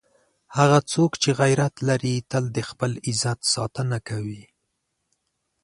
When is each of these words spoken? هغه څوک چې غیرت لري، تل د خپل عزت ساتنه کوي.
هغه 0.57 0.79
څوک 0.91 1.11
چې 1.21 1.29
غیرت 1.41 1.75
لري، 1.89 2.15
تل 2.31 2.43
د 2.55 2.59
خپل 2.69 2.91
عزت 3.07 3.39
ساتنه 3.53 3.97
کوي. 4.09 4.43